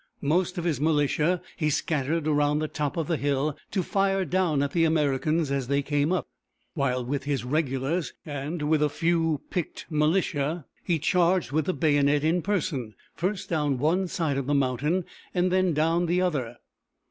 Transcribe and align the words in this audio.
Most 0.23 0.57
of 0.57 0.63
his 0.63 0.81
militia 0.81 1.43
he 1.57 1.69
scattered 1.69 2.27
around 2.27 2.57
the 2.57 2.67
top 2.67 2.97
of 2.97 3.05
the 3.07 3.17
hill 3.17 3.55
to 3.69 3.83
fire 3.83 4.25
down 4.25 4.63
at 4.63 4.71
the 4.71 4.83
Americans 4.83 5.51
as 5.51 5.67
they 5.67 5.83
came 5.83 6.11
up, 6.11 6.25
while 6.73 7.05
with 7.05 7.25
his 7.25 7.43
regulars 7.45 8.11
and 8.25 8.63
with 8.63 8.81
a 8.81 8.89
few 8.89 9.41
picked 9.51 9.85
militia 9.91 10.65
he 10.83 10.97
charged 10.97 11.51
with 11.51 11.65
the 11.65 11.73
bayonet 11.75 12.23
in 12.23 12.41
person, 12.41 12.95
first 13.13 13.47
down 13.47 13.77
one 13.77 14.07
side 14.07 14.37
of 14.39 14.47
the 14.47 14.55
mountain 14.55 15.05
and 15.35 15.51
then 15.51 15.71
down 15.71 16.07
the 16.07 16.19
other. 16.19 16.57